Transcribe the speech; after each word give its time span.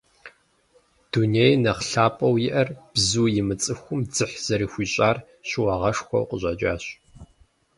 Дунейм 1.11 1.59
нэхъ 1.63 1.83
лъапӀэу 1.89 2.35
иӀэр 2.47 2.69
бзу 2.93 3.25
имыцӀыхум 3.39 3.99
дзыхь 4.11 4.37
зэрыхуищӀар 4.45 5.17
щыуагъэшхуэу 5.47 6.27
къыщӀэкӀащ. 6.29 6.83